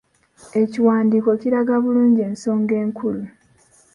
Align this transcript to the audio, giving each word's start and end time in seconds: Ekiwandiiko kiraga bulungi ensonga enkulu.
Ekiwandiiko 0.61 1.31
kiraga 1.41 1.75
bulungi 1.83 2.21
ensonga 2.29 2.73
enkulu. 2.83 3.23